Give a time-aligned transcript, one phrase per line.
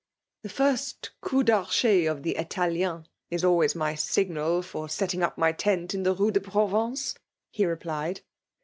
[0.41, 5.21] 1; ^'< The fi^st .coup darchet of the ItalimM k always my signal for setting
[5.21, 7.13] up my t^nt in the Rue de Proyence,'*
[7.51, 8.21] he replied.